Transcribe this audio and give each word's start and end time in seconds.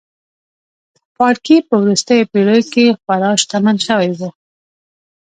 پاړکي 1.15 1.55
په 1.67 1.75
وروستیو 1.83 2.29
پېړیو 2.31 2.69
کې 2.73 2.85
خورا 3.01 3.31
شتمن 3.41 3.77
شوي 3.87 4.11
وو. 4.17 4.29